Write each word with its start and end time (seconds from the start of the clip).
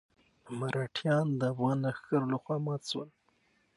مرهټیان 0.59 1.27
د 1.39 1.41
افغان 1.51 1.77
لښکرو 1.85 2.25
لخوا 2.33 2.57
مات 2.65 2.81
شول. 2.91 3.09